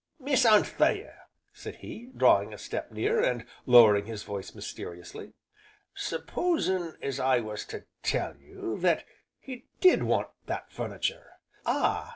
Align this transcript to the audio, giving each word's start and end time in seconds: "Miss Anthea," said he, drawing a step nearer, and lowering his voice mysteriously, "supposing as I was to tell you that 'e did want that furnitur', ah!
"Miss 0.19 0.47
Anthea," 0.47 1.13
said 1.53 1.75
he, 1.75 2.09
drawing 2.17 2.51
a 2.51 2.57
step 2.57 2.91
nearer, 2.91 3.21
and 3.21 3.45
lowering 3.67 4.07
his 4.07 4.23
voice 4.23 4.55
mysteriously, 4.55 5.33
"supposing 5.93 6.95
as 7.03 7.19
I 7.19 7.39
was 7.39 7.65
to 7.65 7.85
tell 8.01 8.35
you 8.37 8.79
that 8.79 9.03
'e 9.45 9.61
did 9.79 10.01
want 10.01 10.29
that 10.47 10.71
furnitur', 10.71 11.33
ah! 11.67 12.09